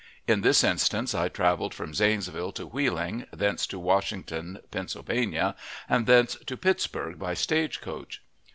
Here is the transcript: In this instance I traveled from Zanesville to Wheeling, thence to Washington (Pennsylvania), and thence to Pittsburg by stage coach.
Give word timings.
In 0.27 0.41
this 0.41 0.63
instance 0.63 1.13
I 1.13 1.29
traveled 1.29 1.75
from 1.75 1.93
Zanesville 1.93 2.51
to 2.53 2.65
Wheeling, 2.65 3.27
thence 3.31 3.67
to 3.67 3.77
Washington 3.77 4.57
(Pennsylvania), 4.71 5.55
and 5.87 6.07
thence 6.07 6.35
to 6.47 6.57
Pittsburg 6.57 7.19
by 7.19 7.35
stage 7.35 7.81
coach. 7.81 8.23